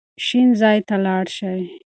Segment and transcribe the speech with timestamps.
[0.25, 1.59] شین ځای ته لاړ شئ.